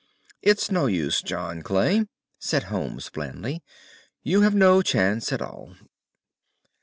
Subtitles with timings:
[0.41, 2.07] "It's no use, John Clay,"
[2.39, 3.61] said Holmes blandly.
[4.23, 5.75] "You have no chance at all."